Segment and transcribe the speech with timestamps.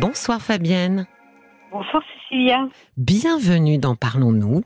[0.00, 1.06] Bonsoir Fabienne.
[1.70, 2.66] Bonsoir Cécilia.
[2.96, 4.62] Bienvenue dans Parlons-nous.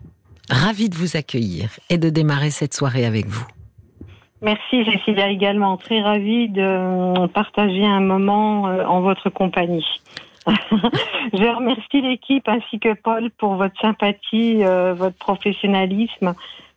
[0.51, 3.47] Ravi de vous accueillir et de démarrer cette soirée avec vous.
[4.41, 5.77] Merci Cécilia également.
[5.77, 9.87] Très ravie de partager un moment euh, en votre compagnie.
[10.47, 16.35] Je remercie l'équipe ainsi que Paul pour votre sympathie, euh, votre professionnalisme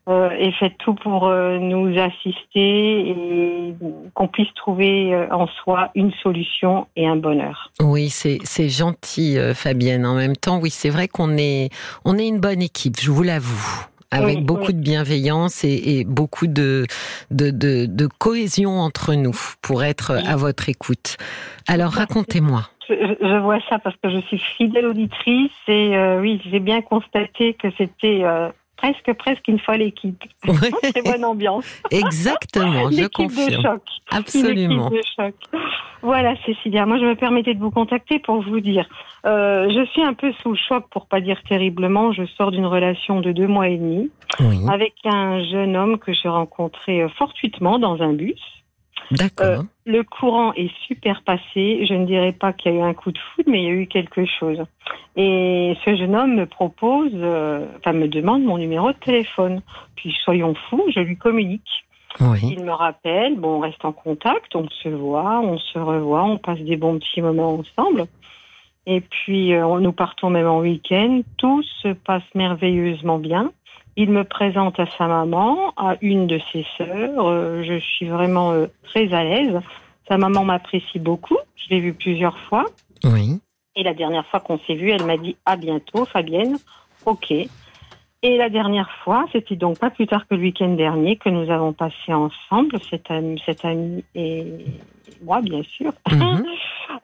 [0.10, 3.74] et faites tout pour euh, nous assister et
[4.14, 7.72] qu'on puisse trouver euh, en soi une solution et un bonheur.
[7.82, 10.06] Oui, c'est gentil, euh, Fabienne.
[10.06, 11.70] En même temps, oui, c'est vrai qu'on est
[12.06, 12.96] on est une bonne équipe.
[13.00, 13.86] Je vous l'avoue.
[14.14, 14.74] Avec Oui, beaucoup oui.
[14.74, 16.86] de bienveillance et, et beaucoup de,
[17.30, 21.16] de, de, de cohésion entre nous pour être à votre écoute.
[21.70, 22.64] Alors racontez-moi.
[22.90, 26.60] Je, je- je vois ça parce que je suis fidèle auditrice et euh, oui, j'ai
[26.60, 28.50] bien constaté que c'était euh,
[28.82, 30.24] presque presque une folle équipe.
[30.44, 31.66] Très bonne ambiance.
[31.92, 33.62] Exactement, je L'équipe de confirme.
[33.62, 33.82] choc.
[34.10, 34.90] Absolument.
[34.90, 35.36] De choc.
[36.02, 36.86] Voilà, Cécilia.
[36.88, 38.88] Moi, je me permettais de vous contacter pour vous dire.
[39.26, 42.12] Euh, je suis un peu sous le choc, pour pas dire terriblement.
[42.12, 46.12] Je sors d'une relation de deux mois et demi Oui, avec un jeune homme que
[46.12, 48.42] j'ai rencontré euh, fortuitement dans un bus.
[49.12, 49.64] D'accord.
[49.86, 51.86] Le courant est super passé.
[51.88, 53.68] Je ne dirais pas qu'il y a eu un coup de foudre, mais il y
[53.68, 54.64] a eu quelque chose.
[55.16, 59.62] Et ce jeune homme me propose, euh, enfin me demande mon numéro de téléphone.
[59.96, 61.86] Puis soyons fous, je lui communique.
[62.20, 66.24] oui, Il me rappelle, bon, on reste en contact, on se voit, on se revoit,
[66.24, 68.06] on passe des bons petits moments ensemble.
[68.88, 71.22] Et puis, euh, nous partons même en week-end.
[71.38, 73.52] Tout se passe merveilleusement bien.
[74.02, 77.28] Il me présente à sa maman, à une de ses sœurs.
[77.28, 79.60] Euh, je suis vraiment euh, très à l'aise.
[80.08, 81.38] Sa maman m'apprécie beaucoup.
[81.56, 82.66] Je l'ai vue plusieurs fois.
[83.04, 83.40] oui.
[83.76, 86.58] Et la dernière fois qu'on s'est vu, elle m'a dit à bientôt, Fabienne.
[87.06, 87.30] Ok.
[87.30, 91.52] Et la dernière fois, c'était donc pas plus tard que le week-end dernier que nous
[91.52, 94.44] avons passé ensemble, cet ami, cet ami et
[95.24, 95.94] moi, bien sûr.
[96.12, 96.44] Mhm.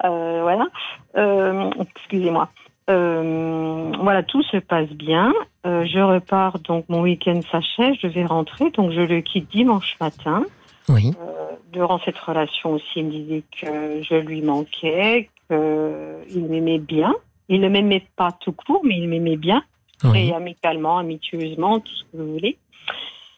[0.03, 0.67] Euh, voilà.
[1.15, 2.49] Euh, excusez-moi.
[2.89, 5.33] Euh, voilà, tout se passe bien.
[5.65, 9.97] Euh, je repars, donc mon week-end s'achève, je vais rentrer, donc je le quitte dimanche
[9.99, 10.43] matin.
[10.89, 16.79] Oui, Euh, durant cette relation aussi, il me disait que je lui manquais, qu'il m'aimait
[16.79, 17.13] bien.
[17.49, 19.63] Il ne m'aimait pas tout court, mais il m'aimait bien,
[20.03, 20.27] oui.
[20.27, 22.57] très amicalement, amitueusement, tout ce que vous voulez.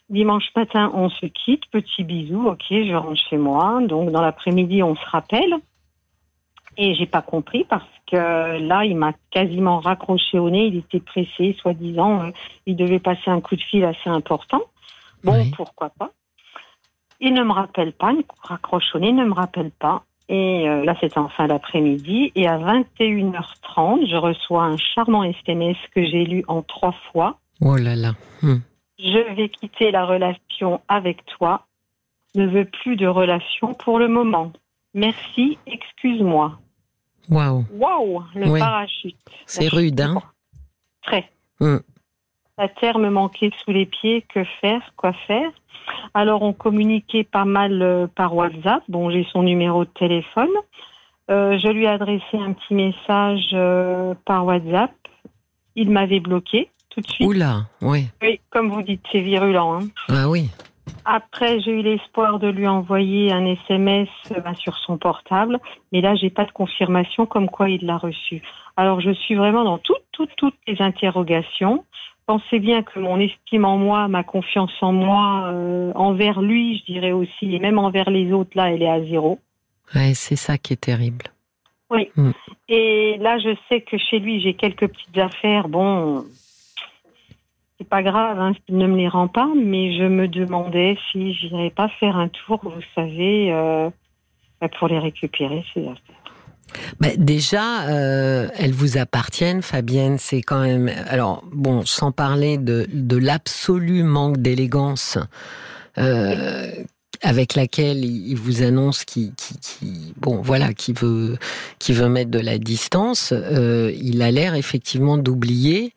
[0.10, 3.80] Dimanche matin, on se quitte, petit bisou, ok, je rentre chez moi.
[3.82, 5.56] Donc dans l'après-midi, on se rappelle.
[6.82, 8.16] Et j'ai pas compris parce que
[8.66, 10.68] là, il m'a quasiment raccroché au nez.
[10.68, 12.32] Il était pressé, soi-disant, euh,
[12.66, 14.62] il devait passer un coup de fil assez important.
[15.26, 15.52] Bon, Oui.
[15.58, 16.12] pourquoi pas.
[17.20, 20.04] Il ne me rappelle pas, il raccroche au nez, il ne me rappelle pas.
[20.30, 22.32] Et euh, là, c'était en fin d'après-midi.
[22.36, 27.40] Et à 21h30, je reçois un charmant SMS que j'ai lu en trois fois.
[27.60, 28.14] Oh là là.
[28.42, 28.60] Hmm.
[29.00, 31.66] Je vais quitter la relation avec toi.
[32.36, 34.54] Ne veux plus de relation pour le moment.
[34.94, 36.58] Merci, excuse-moi.
[37.30, 38.60] Waouh, Waouh, le Oui.
[38.60, 39.16] parachute.
[39.46, 40.22] c'est rude, hein?
[41.04, 41.30] Très.
[41.60, 41.78] Hmm.
[42.58, 44.26] La terre me manquait sous les pieds.
[44.34, 44.82] Que faire?
[44.98, 45.52] Quoi faire?
[46.14, 48.84] Alors, on communiquait pas mal euh, par WhatsApp.
[48.90, 50.50] Bon, j'ai son numéro de téléphone.
[51.32, 54.92] Euh, je lui ai adressé un petit message euh, par WhatsApp.
[55.76, 57.28] Il m'avait bloqué tout de suite.
[57.28, 58.08] Oula, oui.
[58.22, 59.74] Oui, comme vous dites, c'est virulent.
[59.80, 59.88] Hein.
[60.10, 60.50] Ah oui.
[61.06, 65.60] Après, j'ai eu l'espoir de lui envoyer un SMS euh, ben, sur son portable,
[65.92, 68.42] mais là, j'ai pas de confirmation comme quoi il l'a reçu.
[68.78, 71.86] Alors, je suis vraiment dans toutes, toutes, toutes les interrogations.
[72.26, 76.94] Pensez bien que mon estime en moi, ma confiance en moi, euh, envers lui, je
[76.94, 79.40] dirais aussi, et même envers les autres, là, elle est à zéro.
[79.96, 81.26] Ouais, c'est ça qui est terrible.
[81.90, 82.10] Oui.
[82.16, 82.32] Mm.
[82.68, 85.68] Et là, je sais que chez lui, j'ai quelques petites affaires.
[85.68, 86.24] Bon,
[87.80, 91.70] c'est pas grave hein, ne me les rend pas, mais je me demandais si j'irais
[91.70, 93.90] pas faire un tour, vous savez, euh,
[94.78, 96.20] pour les récupérer, ces affaires.
[97.00, 100.18] Bah, déjà, euh, elles vous appartiennent, Fabienne.
[100.20, 100.92] C'est quand même.
[101.08, 105.18] Alors, bon, sans parler de, de l'absolu manque d'élégance
[105.98, 106.70] euh,
[107.22, 111.38] avec laquelle il vous annonce qu'il, qu'il- qu'il- bon, voilà, qui veut,
[111.80, 113.34] qui veut mettre de la distance.
[113.34, 115.94] euh, il a l'air effectivement d'oublier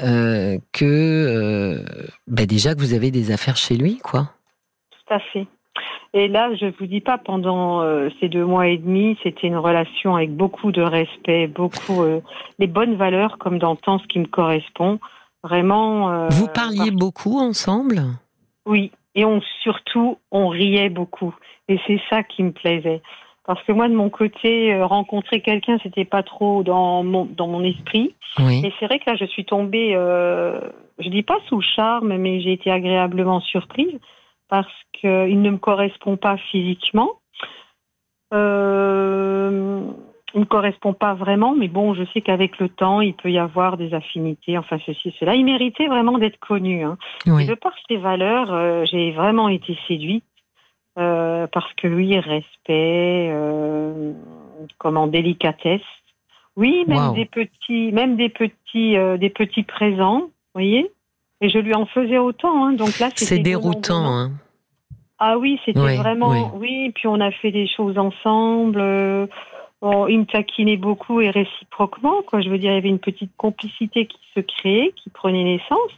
[0.00, 1.84] euh, que, euh,
[2.26, 4.30] bah, déjà que vous avez des affaires chez lui, quoi.
[4.90, 5.46] Tout à fait.
[6.14, 7.82] Et là, je vous dis pas, pendant
[8.20, 12.04] ces deux mois et demi, c'était une relation avec beaucoup de respect, beaucoup
[12.58, 14.98] les bonnes valeurs comme d'antan, ce qui me correspond.
[15.42, 16.28] Vraiment.
[16.28, 18.02] Vous parliez beaucoup ensemble?
[18.66, 21.34] Oui, et on surtout on riait beaucoup,
[21.68, 23.02] et c'est ça qui me plaisait.
[23.44, 27.48] Parce que moi, de mon côté, euh, rencontrer quelqu'un, c'était pas trop dans mon dans
[27.48, 28.14] mon esprit.
[28.38, 28.62] Oui.
[28.64, 30.60] Et c'est vrai que là, je suis tombée, euh,
[31.00, 33.98] je dis pas sous charme, mais j'ai été agréablement surprise
[34.48, 37.10] parce qu'il ne me correspond pas physiquement.
[38.32, 39.80] Euh,
[40.34, 43.38] il ne correspond pas vraiment, mais bon, je sais qu'avec le temps, il peut y
[43.38, 45.34] avoir des affinités, enfin ceci, cela.
[45.34, 46.84] Il méritait vraiment d'être connu.
[46.84, 46.96] Hein.
[47.26, 47.44] Oui.
[47.44, 50.24] Et de par ses valeurs, euh, j'ai vraiment été séduite
[50.98, 54.12] euh, parce que lui, respect, euh,
[54.78, 55.80] comment délicatesse.
[56.54, 60.90] Oui, même des petits, même des petits, euh, des petits présents, vous voyez.
[61.40, 62.66] Et je lui en faisais autant.
[62.66, 62.72] Hein.
[62.74, 64.04] Donc là, c'est déroutant.
[64.04, 64.32] Hein.
[65.18, 66.52] Ah oui, c'était vraiment.
[66.56, 66.90] Oui.
[66.94, 68.82] puis on a fait des choses ensemble.
[69.82, 72.22] Euh, il me taquinait beaucoup et réciproquement.
[72.22, 72.40] Quoi.
[72.40, 75.92] Je veux dire, il y avait une petite complicité qui se créait, qui prenait naissance.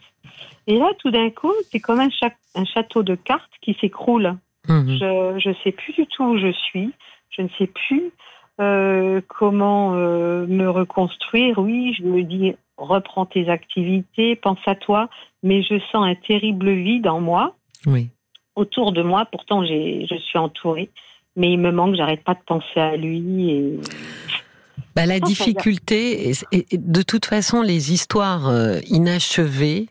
[0.66, 2.08] Et là, tout d'un coup, c'est comme un,
[2.54, 4.36] un, château de cartes qui s'écroule.
[4.68, 4.96] Mhm.
[4.98, 6.92] Je ne sais plus du tout où je suis.
[7.30, 8.12] Je ne sais plus
[8.60, 11.58] euh, comment euh, me reconstruire.
[11.58, 15.08] Oui, je me dis, reprends tes activités, pense à toi,
[15.42, 17.56] mais je sens un terrible vide en moi.
[17.86, 18.08] Oui.
[18.54, 20.90] Autour de moi, pourtant je suis entourée,
[21.36, 23.50] mais il me manque, j'arrête pas de penser à lui.
[23.50, 23.80] Et...
[24.94, 29.88] Bah, la difficulté, et, de toute façon, les histoires euh, inachevées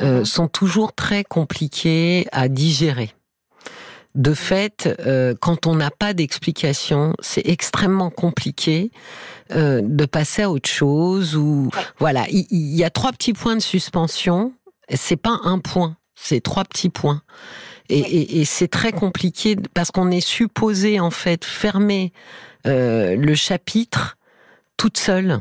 [0.00, 0.24] mhm.
[0.24, 3.10] sont toujours très compliquées à digérer
[4.14, 8.90] de fait, euh, quand on n'a pas d'explication, c'est extrêmement compliqué
[9.50, 11.36] euh, de passer à autre chose.
[11.36, 14.52] Ou voilà, il, y, a trois petits points de suspension.
[14.92, 17.22] C'est pas un point, c'est trois petits points.
[17.90, 22.12] Et, c'est très compliqué parce qu'on est supposé en fait fermer
[22.66, 24.16] euh, le chapitre
[24.76, 25.40] toute seule.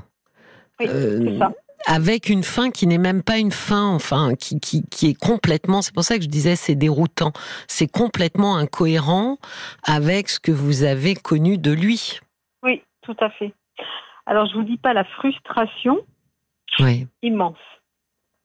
[0.79, 1.53] Oui, c'est ça
[1.85, 5.81] avec une fin qui n'est même pas une fin, enfin, qui, qui, qui est complètement,
[5.81, 7.31] c'est pour ça que je disais c'est déroutant,
[7.67, 9.37] c'est complètement incohérent
[9.83, 12.19] avec ce que vous avez connu de lui.
[12.63, 13.53] Oui, tout à fait.
[14.25, 15.99] Alors je vous dis pas la frustration
[16.79, 17.07] oui.
[17.21, 17.57] immense,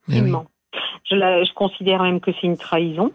[0.09, 0.49] immense.
[1.09, 3.12] Je, je considère même que c'est une trahison.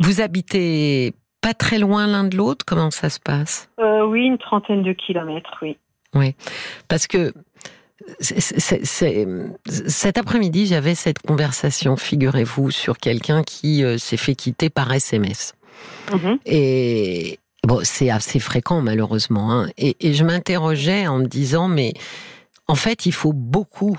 [0.00, 3.68] Vous habitez pas très loin l'un de l'autre Comment ça se passe?
[3.78, 5.78] Euh, Oui, une trentaine de kilomètres, oui.
[6.14, 6.34] Oui,
[6.88, 7.32] parce que
[8.20, 15.54] cet après-midi, j'avais cette conversation, figurez-vous, sur quelqu'un qui euh, s'est fait quitter par SMS.
[16.08, 16.38] Mm-hmm.
[16.46, 19.52] Et bon, c'est assez fréquent malheureusement.
[19.52, 19.68] Hein.
[19.76, 21.94] Et, et, je m'interrogeais en me disant, mais
[22.68, 23.96] en fait, il faut beaucoup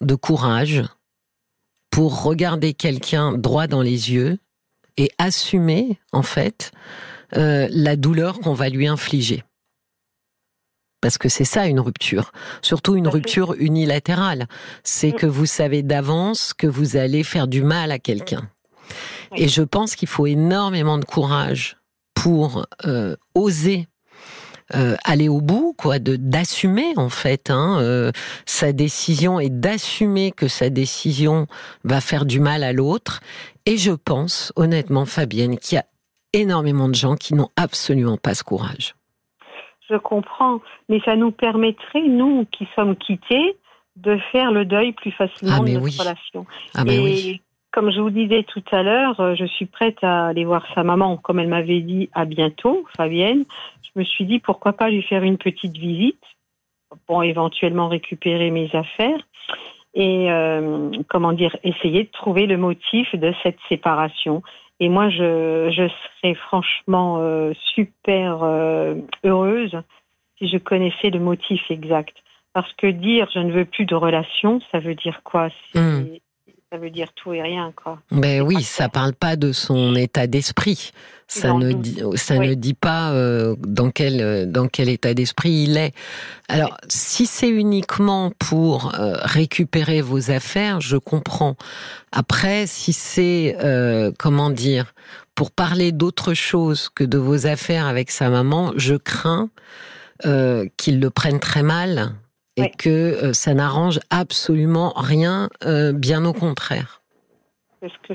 [0.00, 0.82] de courage
[1.90, 4.38] pour regarder quelqu'un droit dans les yeux
[4.96, 6.72] et assumer, en fait,
[7.36, 9.44] euh, la douleur qu'on va lui infliger
[11.00, 12.30] parce que c'est ça une rupture,
[12.62, 14.48] surtout une rupture unilatérale.
[14.84, 15.16] C'est mm.
[15.16, 18.50] que vous savez d'avance que vous allez faire du mal à quelqu'un.
[19.36, 21.76] Et je pense qu'il faut énormément de courage
[22.14, 23.86] pour euh, oser
[24.74, 28.12] euh, aller au bout, quoi, de d'assumer en fait hein, euh,
[28.46, 31.48] sa décision et d'assumer que sa décision
[31.82, 33.20] va faire du mal à l'autre.
[33.70, 35.86] Et je pense honnêtement, Fabienne, qu'il y a
[36.32, 38.94] énormément de gens qui n'ont absolument pas ce courage
[39.90, 43.56] je comprends, mais ça nous permettrait, nous qui sommes quittés,
[43.96, 46.46] de faire le deuil plus facilement ah, de notre relation.
[46.74, 47.40] Ah, et oui.
[47.72, 50.84] comme je vous disais tout à l'heure, euh, je suis prête à aller voir sa
[50.84, 53.44] maman, comme elle m'avait dit à bientôt, Fabienne.
[53.82, 56.22] Je me suis dit pourquoi pas lui faire une petite visite
[57.06, 59.18] pour éventuellement récupérer mes affaires
[59.94, 64.42] et euh, comment dire essayer de trouver le motif de cette séparation.
[64.78, 68.94] Et moi, je, je serais franchement euh, super euh,
[69.24, 69.76] heureuse
[70.38, 72.16] si je connaissais le motif exact.
[72.52, 75.48] Parce que dire je ne veux plus de relation, ça veut dire quoi?
[75.74, 76.04] Hmm.
[76.72, 77.98] Ça veut dire tout et rien, quoi.
[78.12, 80.92] Ben oui, ça parle pas de son état d'esprit.
[81.26, 85.76] Ça ne dit, ça ne dit pas euh, dans quel dans quel état d'esprit il
[85.76, 85.94] est.
[86.48, 91.56] Alors, si c'est uniquement pour euh, récupérer vos affaires, je comprends.
[92.12, 94.94] Après, si c'est euh, comment dire
[95.34, 99.50] pour parler d'autre chose que de vos affaires avec sa maman, je crains
[100.76, 102.12] qu'il le prenne très mal
[102.56, 107.02] et que euh, ça n'arrange absolument rien, euh, bien au contraire.
[107.80, 108.14] C'est ce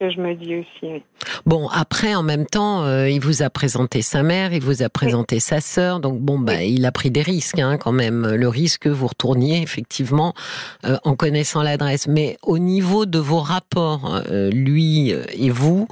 [0.00, 1.02] je me dis aussi.
[1.44, 4.88] Bon, après, en même temps, euh, il vous a présenté sa mère, il vous a
[4.88, 8.26] présenté sa sœur, donc bon, bah, il a pris des risques hein, quand même.
[8.26, 10.34] Le risque que vous retourniez effectivement
[10.84, 12.06] en connaissant l'adresse.
[12.06, 15.88] Mais au niveau de vos rapports, lui et vous,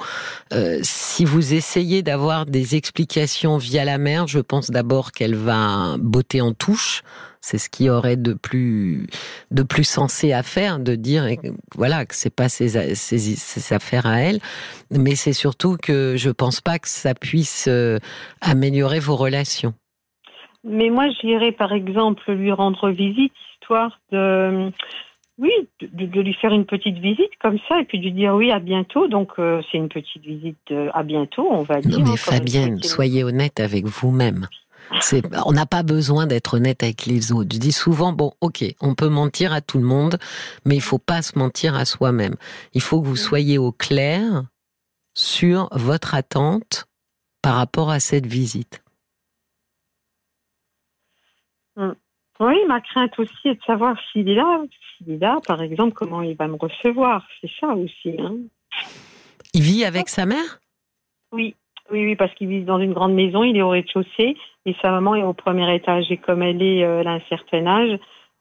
[0.83, 6.41] si vous essayez d'avoir des explications via la mère, je pense d'abord qu'elle va botter
[6.41, 7.03] en touche
[7.47, 9.07] c'est ce qui aurait de plus
[9.53, 11.29] de plus sensé à faire, de dire
[11.77, 12.77] voilà que c'est pas ses,
[13.73, 14.41] affaires à elle,
[14.91, 17.99] mais c'est surtout que je pense pas que ça puisse euh,
[18.41, 19.75] améliorer vos relations.
[20.65, 24.73] Mais moi, j'irais par exemple lui rendre visite, histoire de
[25.39, 28.51] oui, de, lui faire une petite visite comme ça et puis de lui dire oui
[28.51, 29.07] à bientôt.
[29.07, 32.01] Donc euh, c'est une petite visite à bientôt, on va dire.
[32.01, 34.49] Non mais Fabienne, soyez honnête avec vous-même.
[35.45, 37.51] On n'a pas besoin d'être honnête avec les autres.
[37.53, 40.19] Je dis souvent, bon, ok, on peut mentir à tout le monde,
[40.65, 42.37] mais il faut pas se mentir à soi-même.
[42.75, 44.45] Il faut que vous soyez au clair
[45.15, 46.87] sur votre attente
[47.43, 48.83] par rapport à cette visite.
[51.77, 51.93] Mm.
[52.39, 54.63] Oui, ma crainte aussi est de savoir s'il est là,
[54.97, 57.27] s'il est là, par exemple, comment il va me recevoir.
[57.41, 58.15] C'est ça aussi.
[58.19, 58.37] Hein.
[59.55, 60.61] Il vit avec sa mère?
[61.33, 61.57] Oui,
[61.91, 64.91] oui, oui, parce qu'il vit dans une grande maison, il est au rez-de-chaussée et sa
[64.91, 66.11] maman est au premier étage.
[66.11, 67.99] Et comme elle est, euh, elle a un certain âge,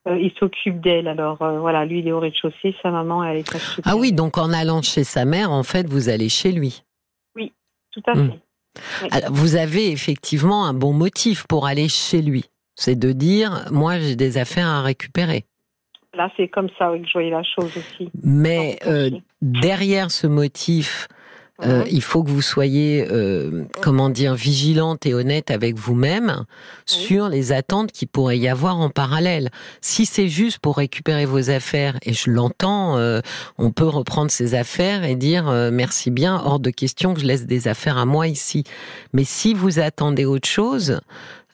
[0.07, 1.07] euh, il s'occupe d'elle.
[1.07, 4.13] Alors euh, voilà, lui il est au rez-de-chaussée, sa maman elle est à Ah oui,
[4.13, 6.83] donc en allant chez sa mère, en fait, vous allez chez lui.
[7.35, 7.53] Oui,
[7.91, 8.31] tout à hmm.
[8.31, 8.39] fait.
[9.11, 12.45] Alors, vous avez effectivement un bon motif pour aller chez lui.
[12.75, 15.45] C'est de dire, moi j'ai des affaires à récupérer.
[16.13, 18.09] Là, c'est comme ça que je voyais la chose aussi.
[18.23, 18.79] Mais
[19.41, 21.07] derrière ce motif
[21.63, 26.43] euh, il faut que vous soyez, euh, comment dire, vigilante et honnête avec vous-même
[26.85, 29.49] sur les attentes qui pourrait y avoir en parallèle.
[29.79, 33.21] Si c'est juste pour récupérer vos affaires, et je l'entends, euh,
[33.57, 37.45] on peut reprendre ses affaires et dire merci bien, hors de question que je laisse
[37.45, 38.63] des affaires à moi ici.
[39.13, 40.99] Mais si vous attendez autre chose,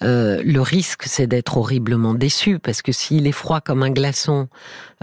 [0.03, 4.47] euh, le risque, c'est d'être horriblement déçu, parce que s'il est froid comme un glaçon,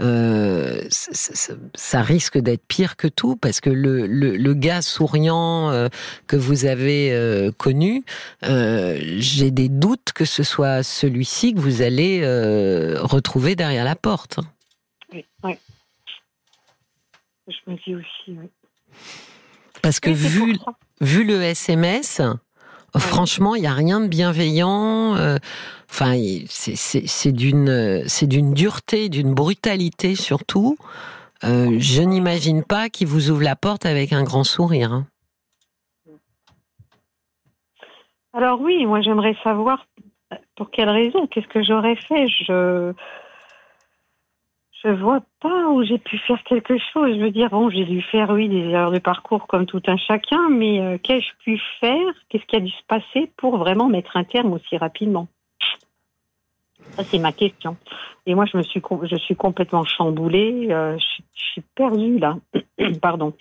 [0.01, 5.87] euh, ça risque d'être pire que tout, parce que le, le, gars souriant euh,
[6.27, 8.03] que vous avez connu,
[8.41, 12.21] j'ai des doutes que ce soit celui-ci que vous allez
[12.99, 14.39] retrouver derrière la porte.
[15.13, 15.57] Oui, oui.
[17.47, 18.49] Je me dis aussi, oui.
[19.81, 20.57] Parce que vu,
[21.01, 22.21] vu le SMS,
[22.97, 25.15] Franchement, il n'y a rien de bienveillant.
[25.15, 25.37] Euh,
[25.89, 26.13] enfin,
[26.47, 30.77] c'est d'une, c'est d'une dureté, d'une brutalité surtout.
[31.43, 34.91] Euh, je n'imagine pas qu'il vous ouvre la porte avec un grand sourire.
[34.91, 35.05] Hein.
[38.33, 39.85] Alors oui, moi j'aimerais savoir
[40.55, 42.27] pour quelle raison, qu'est-ce que j'aurais fait?
[42.27, 42.93] Je
[44.83, 47.15] je vois pas où j'ai pu faire quelque chose.
[47.15, 49.97] Je veux dire, bon, j'ai dû faire, oui, des erreurs de parcours comme tout un
[49.97, 52.13] chacun, mais euh, qu'ai-je pu faire?
[52.29, 55.27] Qu'est-ce qui a dû se passer pour vraiment mettre un terme aussi rapidement?
[56.91, 57.77] Ça, c'est ma question.
[58.25, 60.67] Et moi, je me suis, je suis complètement chamboulée.
[60.71, 62.37] Euh, je, suis perdue là.
[63.01, 63.33] Pardon.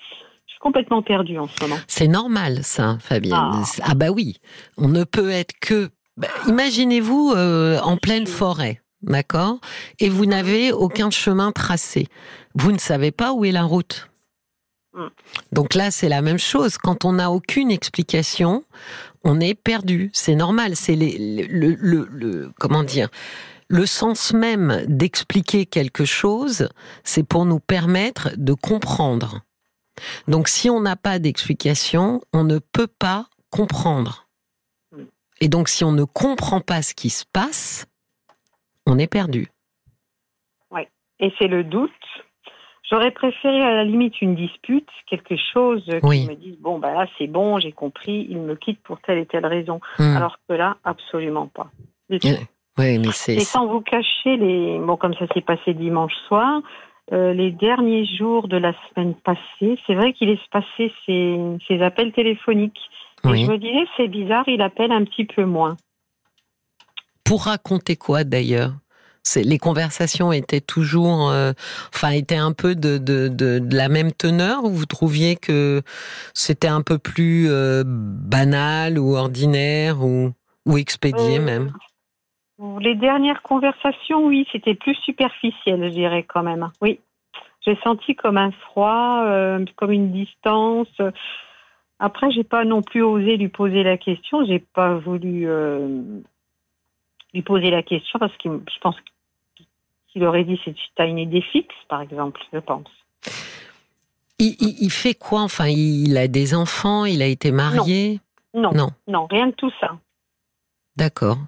[0.46, 1.76] Je suis complètement perdue en ce moment.
[1.86, 3.34] C'est normal, ça, Fabienne.
[3.36, 3.62] Ah.
[3.82, 4.38] ah, bah oui.
[4.76, 5.90] On ne peut être que.
[6.16, 8.80] Bah, imaginez-vous euh, en pleine forêt.
[9.02, 9.60] D'accord?
[10.00, 12.08] Et vous n'avez aucun chemin tracé.
[12.54, 14.08] Vous ne savez pas où est la route.
[14.94, 15.06] Mm.
[15.52, 16.78] Donc là, c'est la même chose.
[16.78, 18.64] Quand on n'a aucune explication,
[19.24, 20.10] on est perdu.
[20.12, 20.74] C'est normal.
[20.74, 23.08] C'est le, le, comment dire?
[23.68, 26.68] Le sens même d'expliquer quelque chose,
[27.04, 29.42] c'est pour nous permettre de comprendre.
[30.26, 34.26] Donc si on n'a pas d'explication, on ne peut pas comprendre.
[34.92, 35.02] Mm.
[35.40, 37.84] Et donc si on ne comprend pas ce qui se passe,
[38.88, 39.48] on est perdu.
[40.70, 40.82] Oui,
[41.20, 41.92] et c'est le doute.
[42.90, 47.06] J'aurais préféré à la limite une dispute, quelque chose qui me dise bon bah là
[47.18, 49.80] c'est bon, j'ai compris, il me quitte pour telle et telle raison.
[49.98, 50.16] Hmm.
[50.16, 51.70] Alors que là, absolument pas.
[52.10, 53.34] Oui, mais c'est.
[53.34, 56.62] Et sans vous cacher les bon comme ça s'est passé dimanche soir,
[57.12, 62.12] euh, les derniers jours de la semaine passée, c'est vrai qu'il est passé ces, appels
[62.12, 62.80] téléphoniques.
[63.24, 65.76] Et je me disais c'est bizarre, il appelle un petit peu moins.
[67.28, 68.72] Pour raconter quoi d'ailleurs?
[69.36, 71.52] Les conversations étaient toujours, euh,
[71.94, 75.82] enfin, étaient un peu de, de, la même teneur ou vous trouviez que
[76.32, 80.30] c'était un peu plus euh, banal ou ordinaire ou,
[80.64, 81.72] ou expédié euh, même?
[82.80, 86.70] Les dernières conversations, oui, c'était plus superficiel, je dirais quand même.
[86.80, 86.98] Oui,
[87.60, 89.22] j'ai senti comme un froid,
[89.76, 90.88] comme une distance.
[91.98, 94.46] Après, j'ai pas non plus osé lui poser la question.
[94.46, 95.46] J'ai pas voulu
[97.34, 98.96] lui poser la question parce que je pense
[100.12, 102.88] qu'il aurait dit c'est tu as une idée fixe, par exemple, je pense.
[104.40, 108.20] Il, fait quoi Enfin, il a des enfants, il a été marié?
[108.54, 108.72] Non.
[108.72, 108.90] non.
[109.08, 109.98] Non, rien de tout ça.
[110.96, 111.38] D'accord.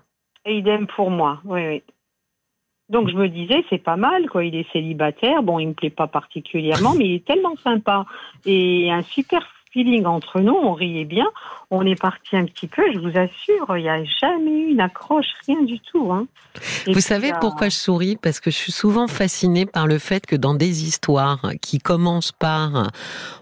[0.44, 1.82] Et idem pour moi, oui, oui.
[2.88, 4.44] Donc je me disais, c'est pas mal, quoi.
[4.44, 8.04] Il est célibataire, bon, il me plaît pas particulièrement, mais il est tellement sympa
[8.44, 11.27] et un super feeling entre nous, on riait bien,
[11.71, 14.81] on est parti un petit peu, je vous assure, il n'y a jamais eu une
[14.81, 16.12] accroche, rien du tout.
[16.12, 16.27] Hein.
[16.87, 18.17] Vous savez pourquoi je souris?
[18.17, 22.33] Parce que je suis souvent fascinée par le fait que dans des histoires qui commencent
[22.33, 22.91] par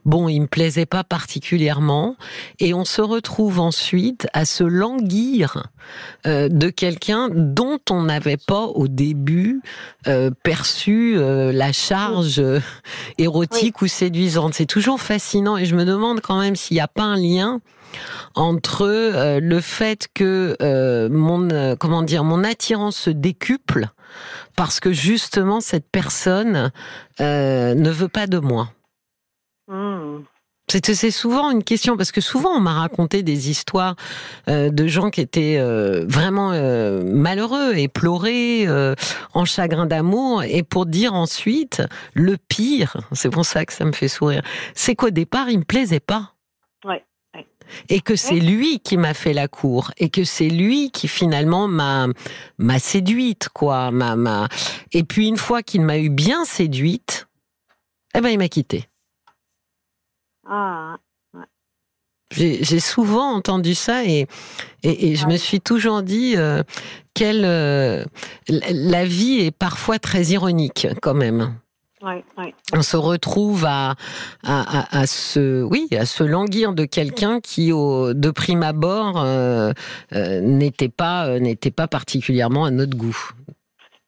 [0.04, 2.16] bon, il me plaisait pas particulièrement,
[2.60, 5.68] et on se retrouve ensuite à se languir
[6.26, 9.62] euh, de quelqu'un dont on n'avait pas au début
[10.06, 12.42] euh, perçu euh, la charge
[13.16, 14.54] érotique ou séduisante.
[14.54, 17.60] C'est toujours fascinant, et je me demande quand même s'il n'y a pas un lien
[18.34, 23.88] entre euh, le fait que euh, mon euh, comment dire mon attirance se décuple
[24.56, 26.70] parce que justement cette personne
[27.20, 28.70] ne veut pas de moi.
[29.68, 30.20] Hmm.
[30.70, 33.96] C'est souvent une question parce que souvent on m'a raconté des histoires
[34.46, 35.58] de gens qui étaient
[36.06, 36.50] vraiment
[37.02, 38.66] malheureux et pleurés
[39.32, 41.82] en chagrin d'amour et pour dire ensuite
[42.12, 44.42] le pire, c'est pour ça que ça me fait sourire,
[44.74, 46.34] c'est qu'au départ il me plaisait pas.
[46.84, 47.04] Ouais
[47.88, 51.68] et que c'est lui qui m'a fait la cour et que c'est lui qui finalement
[51.68, 52.06] m'a
[52.58, 54.48] m'a séduite quoi m'a.
[54.92, 57.28] Et puis une fois qu'il m'a eu bien séduite
[58.14, 58.88] eh ben il m'a quittée
[60.48, 60.96] ah
[62.30, 64.26] j'ai souvent entendu ça et,
[64.82, 66.62] et, je me suis toujours dit euh,
[67.14, 68.04] quelle euh,
[68.48, 71.54] la vie est parfois très ironique quand même.
[72.72, 73.94] On se retrouve à,
[74.44, 79.72] à, à, se, oui, à se languir de quelqu'un qui, au, de prime abord, euh,
[80.12, 83.18] euh, n'était pas, euh, n'était pas particulièrement à notre goût.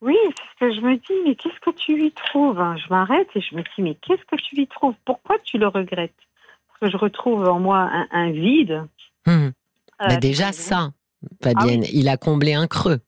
[0.01, 2.75] Oui, c'est ce que je me dis, mais qu'est-ce que tu lui trouves hein?
[2.77, 4.95] Je m'arrête et je me dis, mais qu'est-ce que tu lui trouves?
[5.05, 6.13] Pourquoi tu le regrettes?
[6.81, 8.83] Que je retrouve en moi un, vide.
[9.27, 9.51] Hum.
[10.19, 10.91] déjà ça,
[11.43, 12.99] Fabienne, ah il a comblé un creux.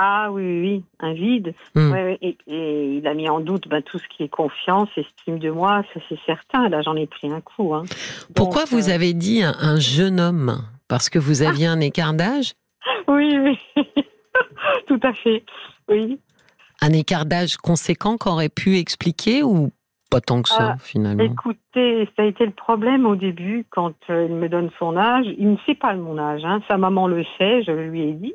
[0.00, 1.54] Ah oui, oui, un vide.
[1.74, 1.92] Hmm.
[2.22, 5.82] et, il a mis en doute ben, tout ce qui est confiance, estime de moi,
[5.92, 6.68] ça c'est certain.
[6.68, 7.74] Là, j'en ai pris un coup.
[7.74, 7.82] Hein.
[8.34, 10.62] Pourquoi vous euh, avez dit un, jeune homme?
[10.86, 12.54] Parce que vous aviez un écart d'âge?
[13.08, 13.58] Oui, oui,
[14.86, 15.42] tout à fait.
[15.88, 16.20] Oui.
[16.82, 19.70] Un écart d'âge conséquent qu'aurait pu expliquer ou
[20.10, 23.94] pas tant que ça, ah, finalement Écoutez, ça a été le problème au début quand
[24.10, 25.26] euh, il me donne son âge.
[25.38, 26.42] Il ne sait pas mon âge.
[26.44, 26.60] Hein.
[26.68, 28.34] Sa maman le sait, je lui ai dit.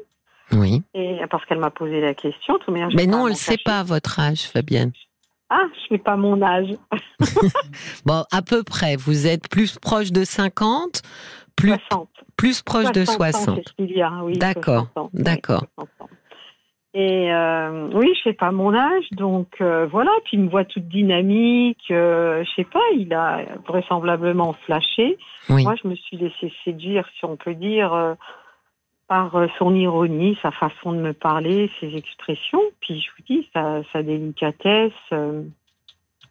[0.52, 0.84] Oui.
[0.94, 2.60] Et parce qu'elle m'a posé la question.
[2.60, 4.92] Tout Mais non, elle ne sait pas votre âge, Fabienne.
[5.50, 6.70] Ah, je ne sais pas mon âge.
[8.06, 8.96] bon, à peu près.
[8.96, 11.02] Vous êtes plus proche de 50,
[11.56, 11.76] plus,
[12.38, 13.60] plus proche de 60.
[13.80, 15.66] Oui, d'accord, d'accord.
[16.96, 20.12] Et euh, oui, je sais pas mon âge, donc euh, voilà.
[20.26, 21.86] Puis il me voit toute dynamique.
[21.90, 25.18] Euh, je sais pas, il a vraisemblablement flashé.
[25.50, 28.14] Moi, je me suis laissée séduire, si on peut dire, euh,
[29.08, 34.04] par son ironie, sa façon de me parler, ses expressions, puis je vous dis, sa,
[34.04, 34.92] délicatesse.
[35.12, 35.42] Euh,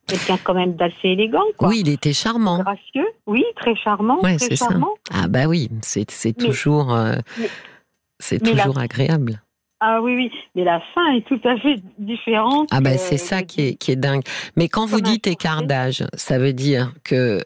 [0.07, 1.43] quelqu'un quand même d'assez élégant.
[1.57, 1.69] Quoi.
[1.69, 2.61] Oui, il était charmant.
[2.61, 4.19] Gracieux, oui, très charmant.
[4.21, 4.95] très charmant.
[5.13, 6.97] Ah bah oui, c'est toujours,
[8.19, 9.41] c'est toujours agréable.
[9.85, 12.69] Ah oui, oui, mais la fin est tout à fait différente.
[12.71, 14.23] Ah bah c'est ça qui est, qui est dingue.
[14.57, 17.41] Mais quand vous dites écart d'âge, ça veut dire que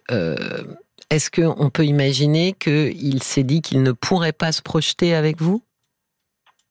[1.11, 5.63] est-ce qu'on peut imaginer qu'il s'est dit qu'il ne pourrait pas se projeter avec vous?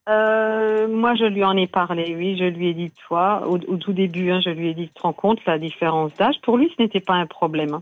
[0.07, 3.93] Euh, moi, je lui en ai parlé, oui, je lui ai dit, toi, au, tout
[3.93, 6.35] début, hein, je lui ai dit, tu te rends compte la différence d'âge?
[6.43, 7.79] Pour lui, ce n'était pas un problème.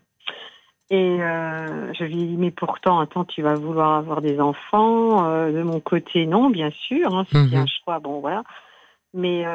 [0.89, 5.26] Et euh, je lui ai dit, mais pourtant, attends, tu vas vouloir avoir des enfants.
[5.26, 7.56] Euh, de mon côté, non, bien sûr, hein, c'est mhm.
[7.56, 8.43] un choix, bon, voilà.
[9.15, 9.46] Mais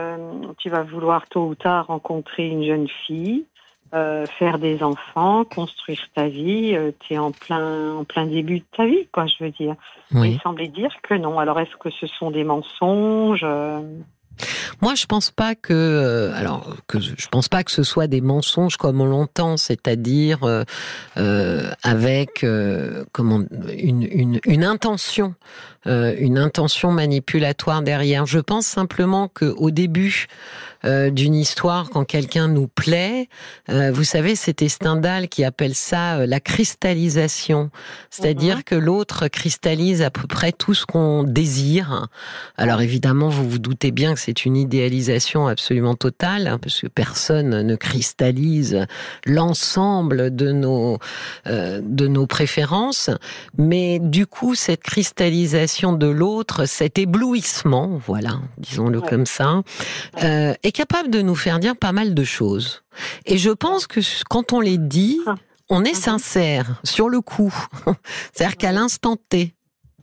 [0.59, 3.45] tu vas vouloir tôt ou tard rencontrer une jeune fille.
[3.95, 8.59] Euh, faire des enfants, construire ta vie, euh, tu es en plein, en plein début
[8.59, 9.77] de ta vie, quoi, je veux dire.
[10.13, 11.39] Il semblait dire que non.
[11.39, 13.81] Alors, est-ce que ce sont des mensonges euh?
[14.81, 18.77] Moi, je pense pas que, alors, que je pense pas que ce soit des mensonges
[18.77, 20.41] comme on l'entend, c'est-à-dire
[21.17, 22.47] avec
[23.13, 25.35] comment une, une, une intention
[25.87, 28.27] euh, une intention manipulatoire derrière.
[28.27, 30.27] Je pense simplement que au début
[30.85, 33.29] euh, d'une histoire, quand quelqu'un nous plaît,
[33.69, 37.71] euh, vous savez, c'était Stendhal qui appelle ça la cristallisation,
[38.11, 38.63] c'est-à-dire mhm.
[38.65, 42.09] que l'autre cristallise à peu près tout ce qu'on désire.
[42.57, 46.87] Alors évidemment, vous vous doutez bien que c'est une idéalisation absolument totale, hein, parce que
[46.87, 48.87] personne ne cristallise
[49.25, 50.99] l'ensemble de nos
[51.47, 53.11] de nos préférences,
[53.57, 59.63] mais du coup, cette cristallisation de l'autre, cet éblouissement, voilà, disons-le comme ça,
[60.23, 62.83] euh, est capable de nous faire dire pas mal de choses.
[63.27, 65.35] Et je pense que quand on les dit, ah.
[65.69, 67.55] on est sincère sur le coup.
[68.33, 69.55] C'est-à-dire qu'à l'instant T,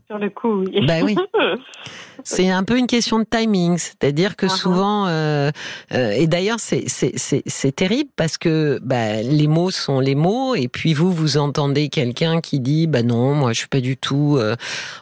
[0.07, 0.85] sur le coup, oui.
[0.85, 1.15] Ben oui.
[2.23, 5.51] C'est un peu une question de timing, c'est-à-dire que souvent, euh,
[5.93, 10.95] euh, et d'ailleurs c'est terrible parce que bah, les mots sont les mots, et puis
[10.95, 14.55] vous vous entendez quelqu'un qui dit bah non, moi je suis pas du tout euh,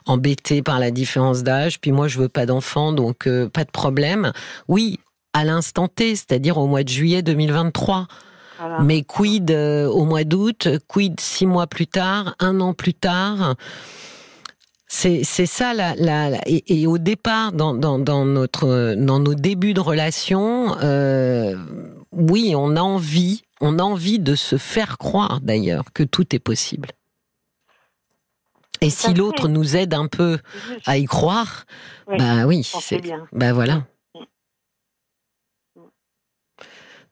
[0.06, 4.34] embêté par la différence d'âge, puis moi je veux pas d'enfant, donc pas de problème.
[4.68, 5.00] Oui,
[5.34, 8.08] à l'instant T, c'est-à-dire au mois de juillet 2023.
[8.82, 13.56] Mais quid au mois d'août, quid six mois plus tard, un an plus tard?
[14.96, 19.80] C'est ça la, la, et, au départ dans, dans, dans, notre dans nos débuts de
[19.80, 21.58] relation, euh,
[22.12, 26.40] oui, on a envie, on a envie de se faire croire d'ailleurs que tout est
[26.40, 26.90] possible.
[28.82, 30.40] Et si l'autre nous aide un peu
[30.86, 31.66] à y croire,
[32.08, 33.84] oui, bah oui, c'est bah voilà.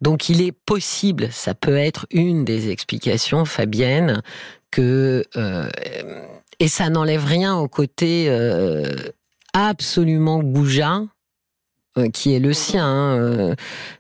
[0.02, 4.22] Donc il est possible, ça peut être une des explications, Fabienne,
[4.72, 5.70] que euh,
[6.60, 8.96] et ça n'enlève rien au côté euh,
[9.54, 11.04] absolument goujat
[11.98, 12.86] euh, qui est le sien.
[12.86, 13.56] Hein,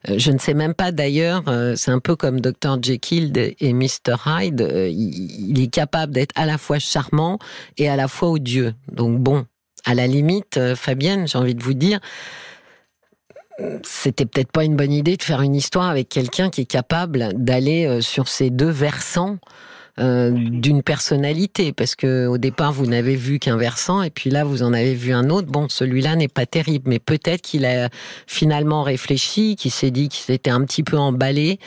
[0.07, 1.43] je ne sais même pas d'ailleurs,
[1.75, 6.57] c'est un peu comme Dr Jekyll et Mr Hyde, il est capable d'être à la
[6.57, 7.37] fois charmant
[7.77, 8.73] et à la fois odieux.
[8.91, 9.45] Donc bon,
[9.85, 11.99] à la limite, Fabienne, j'ai envie de vous dire,
[13.83, 17.33] c'était peut-être pas une bonne idée de faire une histoire avec quelqu'un qui est capable
[17.33, 19.37] d'aller euh, sur ces deux versants
[19.99, 24.45] euh, d'une personnalité, parce que au départ vous n'avez vu qu'un versant et puis là
[24.45, 25.47] vous en avez vu un autre.
[25.47, 27.89] Bon, celui-là n'est pas terrible, mais peut-être qu'il a
[28.25, 31.59] finalement réfléchi, qu'il s'est dit qu'il s'était un petit peu emballé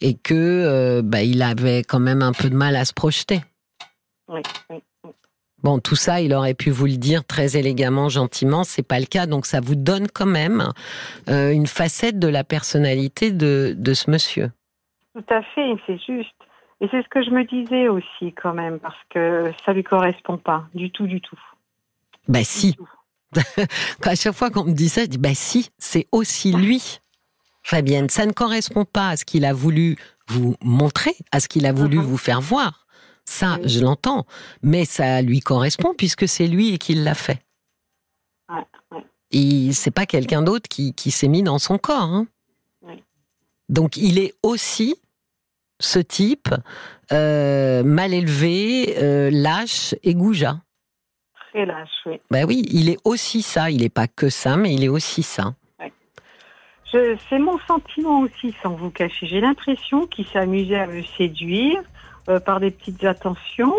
[0.00, 3.40] et que euh, bah, il avait quand même un peu de mal à se projeter.
[4.28, 4.82] Oui, oui.
[5.64, 9.06] Bon, tout ça, il aurait pu vous le dire très élégamment, gentiment, c'est pas le
[9.06, 10.68] cas, donc ça vous donne quand même
[11.28, 14.52] euh, une facette de la personnalité de, de ce monsieur.
[15.14, 16.30] Tout à fait, c'est juste.
[16.80, 20.38] Et c'est ce que je me disais aussi quand même, parce que ça lui correspond
[20.38, 21.38] pas, du tout, du tout.
[22.28, 22.76] Bah si.
[24.04, 27.00] à chaque fois qu'on me dit ça, je dis bah si, c'est aussi lui,
[27.64, 28.08] Fabienne.
[28.08, 29.96] Ça ne correspond pas à ce qu'il a voulu
[30.28, 32.02] vous montrer, à ce qu'il a voulu uh-huh.
[32.02, 32.86] vous faire voir.
[33.28, 34.24] Ça, je l'entends,
[34.62, 37.40] mais ça lui correspond puisque c'est lui qui l'a fait.
[39.30, 42.10] Et c'est pas quelqu'un d'autre qui, s'est mis dans son corps.
[42.10, 42.26] Hein.
[43.68, 44.96] Donc il est aussi
[45.78, 46.48] ce type
[47.12, 50.62] euh, mal élevé, euh, lâche et goujat.
[51.52, 52.20] Très lâche, oui.
[52.30, 53.70] Ben oui, il est aussi ça.
[53.70, 55.54] Il n'est pas que ça, mais il est aussi ça.
[56.90, 59.26] C'est mon sentiment aussi, sans vous cacher.
[59.26, 61.82] J'ai l'impression qu'il s'amusait à me séduire
[62.28, 63.74] euh, par des petites attentions.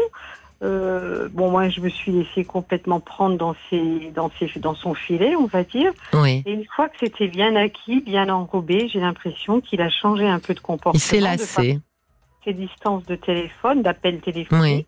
[0.62, 4.94] Euh, bon, moi, je me suis laissé complètement prendre dans, ses, dans, ses, dans son
[4.94, 5.92] filet, on va dire.
[6.14, 6.44] Oui.
[6.46, 10.40] Et une fois que c'était bien acquis, bien enrobé, j'ai l'impression qu'il a changé un
[10.40, 10.94] peu de comportement.
[10.94, 11.80] Il s'est lassé.
[12.44, 14.88] Ses distances de téléphone, d'appel téléphonique.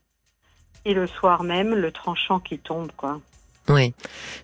[0.84, 3.20] Et le soir même, le tranchant qui tombe, quoi.
[3.70, 3.94] Oui.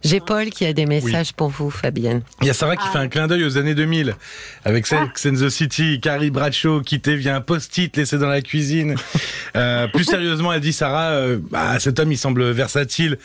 [0.03, 2.21] J'ai Paul qui a des messages pour vous, Fabienne.
[2.41, 2.91] Il y a Sarah qui ah.
[2.91, 4.15] fait un clin d'œil aux années 2000
[4.63, 5.07] avec ah.
[5.13, 8.95] Sex and the City, Carrie Bradshaw quitté via un post-it laissé dans la cuisine.
[9.55, 13.17] euh, plus sérieusement, elle dit Sarah, euh, bah, cet homme il semble versatile.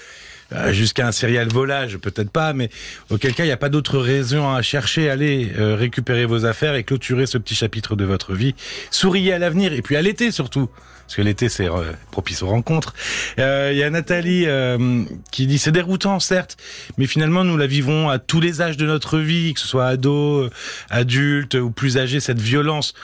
[0.54, 2.68] Euh, jusqu'à un serial volage, peut-être pas, mais
[3.10, 5.08] auquel cas il n'y a pas d'autre raison à chercher.
[5.08, 8.54] Allez euh, récupérer vos affaires et clôturer ce petit chapitre de votre vie.
[8.90, 10.68] Souriez à l'avenir et puis à l'été surtout
[11.12, 12.94] parce que l'été c'est euh, propice aux rencontres.
[13.38, 16.56] Euh, il y a Nathalie euh, qui dit c'est déroutant certes,
[16.96, 19.88] mais finalement nous la vivons à tous les âges de notre vie, que ce soit
[19.88, 20.48] ado,
[20.88, 22.94] adulte ou plus âgé, cette violence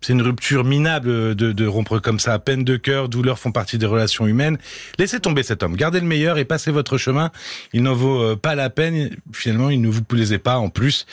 [0.00, 2.38] c'est une rupture minable de, de, rompre comme ça.
[2.38, 4.58] Peine de cœur, douleur font partie des relations humaines.
[4.98, 5.74] Laissez tomber cet homme.
[5.74, 7.30] Gardez le meilleur et passez votre chemin.
[7.72, 9.10] Il n'en vaut euh, pas la peine.
[9.32, 11.06] Finalement, il ne vous plaisait pas en plus.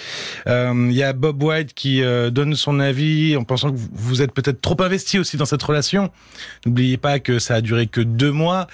[0.47, 4.21] Euh, il y a Bob White qui euh, donne son avis en pensant que vous
[4.21, 6.11] êtes peut-être trop investi aussi dans cette relation.
[6.65, 8.67] N'oubliez pas que ça a duré que deux mois.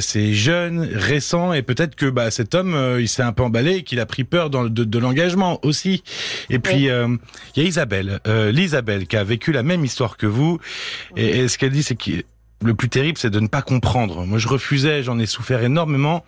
[0.00, 3.82] c'est jeune, récent et peut-être que bah, cet homme, il s'est un peu emballé et
[3.82, 6.02] qu'il a pris peur dans, de, de l'engagement aussi.
[6.50, 6.86] Et puis, il
[7.56, 8.20] y a Isabelle,
[8.52, 10.58] l'Isabelle qui a vécu la même histoire que vous.
[11.16, 12.10] Et, ce qu'elle dit, c'est que
[12.62, 14.24] le plus terrible, c'est de ne pas comprendre.
[14.26, 16.24] Moi, je refusais, j'en ai souffert énormément.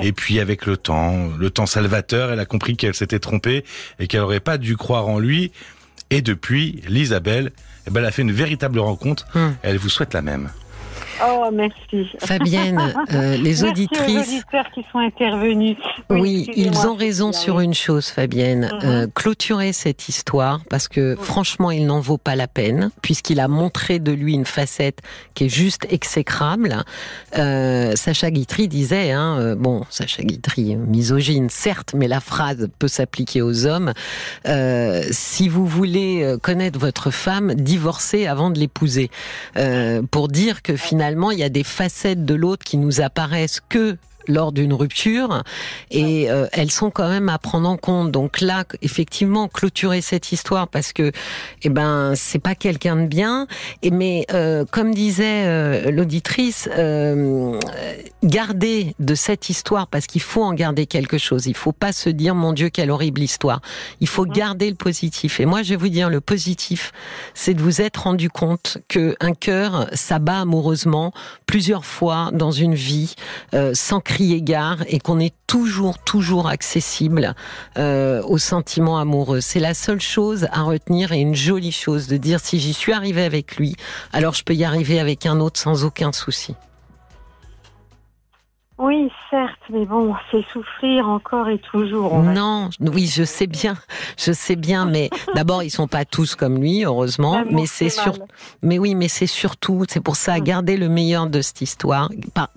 [0.00, 3.64] Et puis, avec le temps, le temps salvateur, elle a compris qu'elle s'était trompée
[3.98, 5.50] et qu'elle n'aurait pas dû croire en lui.
[6.10, 7.52] Et depuis, l'Isabelle,
[7.86, 9.26] eh ben, elle a fait une véritable rencontre.
[9.34, 9.56] Hum.
[9.62, 10.50] Elle vous souhaite la même.
[11.24, 12.08] Oh, merci.
[12.18, 12.80] Fabienne,
[13.12, 14.28] euh, les auditrices.
[14.28, 15.76] Auditeurs qui sont intervenus.
[16.10, 18.70] Oui, ils ont raison sur une chose, Fabienne.
[18.72, 18.88] Mhm.
[18.88, 23.46] Euh, clôturer cette histoire, parce que franchement, il n'en vaut pas la peine, puisqu'il a
[23.46, 24.98] montré de lui une facette
[25.34, 26.84] qui est juste exécrable.
[27.38, 33.42] Euh, Sacha Guitry disait, hein, bon, Sacha Guitry, misogyne, certes, mais la phrase peut s'appliquer
[33.42, 33.92] aux hommes.
[35.10, 39.10] Si vous voulez connaître votre femme, divorcez avant de l'épouser.
[40.10, 43.60] pour dire que finalement, finalement, il y a des facettes de l'autre qui nous apparaissent
[43.60, 43.98] que
[44.28, 45.42] lors d'une rupture
[45.90, 48.10] et euh, elles sont quand même à prendre en compte.
[48.10, 51.12] Donc là, effectivement, clôturer cette histoire parce que,
[51.62, 53.46] eh ben, c'est pas quelqu'un de bien.
[53.82, 56.68] Et mais euh, comme disait euh, l'auditrice,
[58.22, 61.46] garder de cette histoire parce qu'il faut en garder quelque chose.
[61.46, 63.60] Il faut pas se dire mon Dieu quelle horrible histoire.
[64.00, 65.40] Il faut garder le positif.
[65.40, 66.92] Et moi, je vais vous dire le positif,
[67.34, 71.12] c'est de vous être rendu compte que un cœur s'abat amoureusement
[71.46, 73.14] plusieurs fois dans une vie
[73.74, 77.34] sans et qu'on est toujours, toujours accessible
[77.78, 79.40] euh, aux sentiments amoureux.
[79.40, 82.92] C'est la seule chose à retenir et une jolie chose de dire si j'y suis
[82.92, 83.74] arrivé avec lui,
[84.12, 86.54] alors je peux y arriver avec un autre sans aucun souci.
[88.82, 92.18] Oui, certes, mais bon, c'est souffrir encore et toujours.
[92.18, 93.76] Non, oui, je sais bien,
[94.18, 98.14] je sais bien, mais d'abord ils sont pas tous comme lui, heureusement, mais c'est sur,
[98.60, 100.42] mais oui, mais c'est surtout, c'est pour ça, mm.
[100.42, 102.10] gardez le meilleur de cette histoire.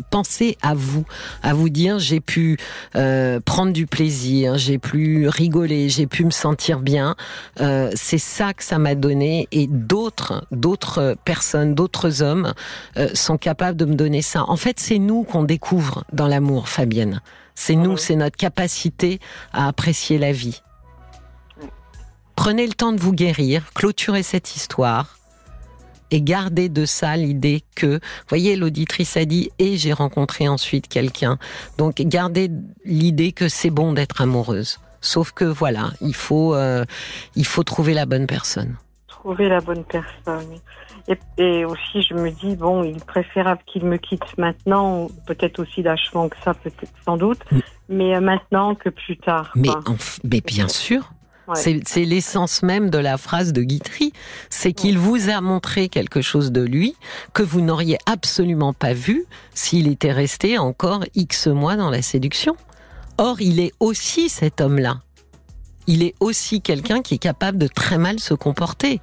[0.09, 1.05] Pensez à vous,
[1.43, 2.57] à vous dire, j'ai pu
[2.95, 7.15] euh, prendre du plaisir, j'ai pu rigoler, j'ai pu me sentir bien.
[7.61, 12.51] Euh, c'est ça que ça m'a donné, et d'autres, d'autres personnes, d'autres hommes
[12.97, 14.43] euh, sont capables de me donner ça.
[14.47, 17.21] En fait, c'est nous qu'on découvre dans l'amour, Fabienne.
[17.53, 19.19] C'est nous, c'est notre capacité
[19.53, 20.61] à apprécier la vie.
[22.35, 25.17] Prenez le temps de vous guérir, clôturez cette histoire
[26.11, 31.37] et gardez de ça l'idée que, voyez, l'auditrice a dit et j'ai rencontré ensuite quelqu'un.
[31.77, 32.51] Donc gardez
[32.83, 34.79] l'idée que c'est bon d'être amoureuse.
[35.01, 36.83] Sauf que voilà, il faut, euh,
[37.35, 38.75] il faut trouver la bonne personne.
[39.25, 40.59] Trouver la bonne personne.
[41.39, 45.81] Et, aussi, je me dis, bon, il est préférable qu'il me quitte maintenant, peut-être aussi
[45.81, 47.59] d'achevant que ça, peut-être sans doute, mm.
[47.89, 49.51] mais euh, maintenant que plus tard.
[49.55, 49.69] Mais,
[50.23, 51.09] mais bien sûr.
[51.55, 54.13] C'est l'essence même de la phrase de Guitry.
[54.51, 56.95] C'est qu'il vous a montré quelque chose de lui
[57.33, 62.55] que vous n'auriez absolument pas vu s'il était resté encore X mois dans la séduction.
[63.17, 65.01] Or, il est aussi cet homme-là.
[65.87, 68.99] Il est aussi quelqu'un qui est capable de très mal se comporter.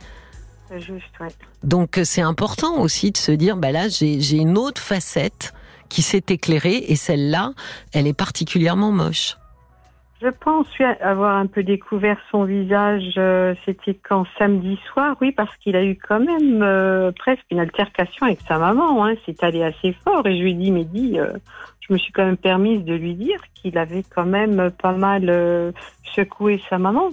[1.63, 5.53] Donc c'est important aussi de se dire, bah là j'ai une autre facette
[5.89, 7.53] qui s'est éclairée et celle-là,
[7.93, 9.37] elle est particulièrement moche.
[10.23, 10.67] Je pense
[11.01, 15.85] avoir un peu découvert son visage, euh, c'était quand samedi soir, oui, parce qu'il a
[15.85, 19.05] eu quand même euh, presque une altercation avec sa maman.
[19.05, 19.15] Hein.
[19.27, 21.33] C'est allé assez fort et je lui ai dit, mais dis, euh,
[21.81, 25.73] je me suis quand même permise de lui dire qu'il avait quand même pas mal
[26.15, 27.09] secoué sa maman,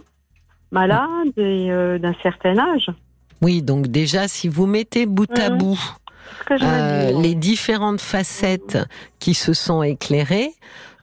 [0.71, 1.69] malade et
[1.99, 2.91] d'un certain âge.
[3.41, 5.79] Oui, donc déjà, si vous mettez bout à bout
[6.51, 8.77] euh, les différentes facettes
[9.19, 10.51] qui se sont éclairées,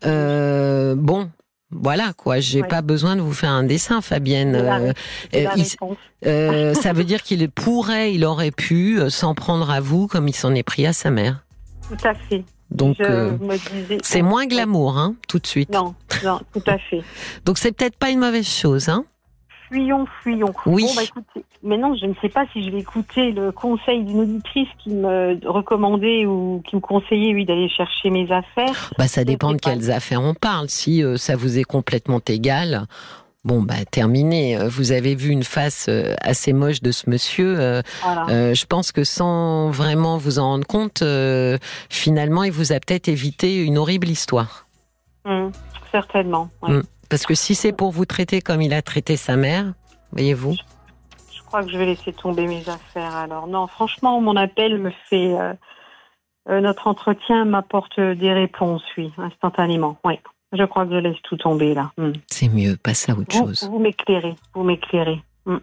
[0.05, 1.31] euh, bon,
[1.70, 4.55] voilà quoi, j'ai pas besoin de vous faire un dessin, Fabienne.
[6.24, 10.35] Euh, ça veut dire qu'il pourrait, il aurait pu s'en prendre à vous comme il
[10.35, 11.44] s'en est pris à sa mère.
[11.88, 12.44] Tout à fait.
[12.70, 12.96] Donc,
[14.02, 15.70] c'est moins glamour, hein, tout de suite.
[15.70, 17.02] Non, non, tout à fait.
[17.44, 19.05] Donc, c'est peut-être pas une mauvaise chose, hein
[19.68, 20.52] fuyons, fuyons.
[20.66, 20.85] Oui.
[20.85, 24.20] Bon, bah, écoutez, maintenant, je ne sais pas si je vais écouter le conseil d'une
[24.20, 28.92] auditrice qui me recommandait ou qui me conseillait, oui, d'aller chercher mes affaires.
[28.98, 30.68] Bah, ça dépend de quelles affaires on parle.
[30.68, 32.87] Si euh, ça vous est complètement égal,
[33.44, 34.57] Bon, bah, terminé.
[34.57, 37.55] Euh, vous avez vu une face euh, assez moche de ce monsieur.
[38.02, 41.05] je pense que sans vraiment vous en rendre compte,
[41.88, 44.66] finalement, il vous a peut-être évité une horrible histoire.
[45.24, 45.50] Mmh,
[45.92, 46.50] certainement.
[46.62, 46.81] Mmh.
[47.09, 49.73] Parce que si c'est pour vous traiter comme il a traité sa mère,
[50.12, 50.55] voyez-vous.
[51.33, 53.47] Je crois que je vais laisser tomber mes affaires alors.
[53.47, 55.35] Non, franchement, mon appel me fait.
[55.38, 55.55] Euh,
[56.49, 59.99] euh, notre entretien m'apporte des réponses, oui, instantanément.
[60.05, 60.14] Oui.
[60.53, 61.90] Je crois que je laisse tout tomber là.
[61.99, 62.12] Hmm.
[62.29, 63.69] C'est mieux, passe à autre chose.
[63.69, 65.21] Vous m'éclairez, vous m'éclairez.
[65.45, 65.59] Hmm.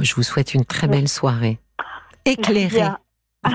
[0.00, 1.58] Je vous souhaite une très belle soirée.
[2.24, 2.88] Éclairée.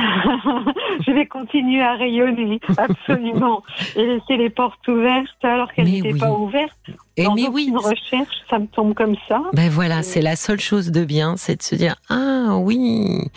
[1.05, 3.63] je vais continuer à rayonner, absolument,
[3.95, 6.77] et laisser les portes ouvertes alors qu'elles n'étaient pas ouvertes.
[7.17, 9.41] Et Dans mais oui, recherche, ça me tombe comme ça.
[9.53, 13.29] Ben voilà, c'est la seule chose de bien, c'est de se dire ah oui,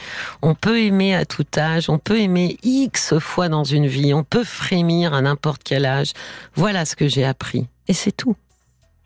[0.42, 4.24] on peut aimer à tout âge, on peut aimer x fois dans une vie, on
[4.24, 6.12] peut frémir à n'importe quel âge.
[6.54, 8.36] Voilà ce que j'ai appris, et c'est tout.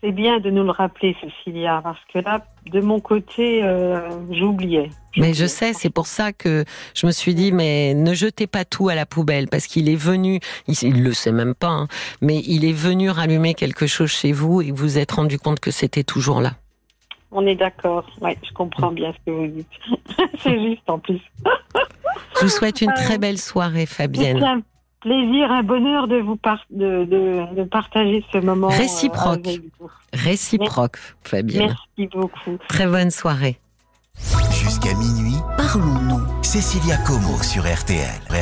[0.03, 4.90] C'est bien de nous le rappeler, Cécilia, parce que là, de mon côté, euh, j'oubliais.
[5.16, 8.64] Mais je sais, c'est pour ça que je me suis dit, mais ne jetez pas
[8.64, 11.88] tout à la poubelle, parce qu'il est venu, il, le sait même pas, hein,
[12.20, 15.61] mais il est venu rallumer quelque chose chez vous et vous vous êtes rendu compte
[15.61, 16.53] que c'était toujours là.
[17.31, 19.66] On est d'accord, ouais, je comprends bien ce que vous dites.
[20.42, 21.20] c'est juste en plus.
[22.37, 24.62] je vous souhaite une très belle soirée, Fabienne
[25.03, 26.38] plaisir, un bonheur de vous
[26.71, 28.69] de, de, partager ce moment.
[28.69, 29.49] Euh, Réciproque.
[30.12, 31.75] Réciproque, Fabienne.
[31.99, 32.59] Merci beaucoup.
[32.69, 33.59] Très bonne soirée.
[34.51, 36.43] Jusqu'à minuit, parlons-nous.
[36.43, 38.23] Cécilia Como sur RTL.